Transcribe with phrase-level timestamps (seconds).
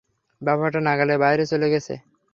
[0.41, 1.93] ব্যাপারটা নাগালের বাইরে চলে গেছে।